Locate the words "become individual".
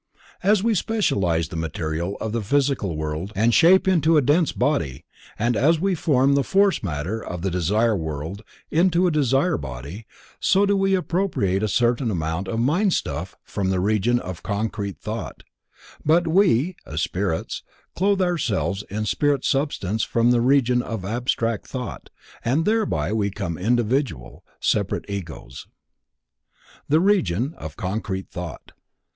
23.29-24.43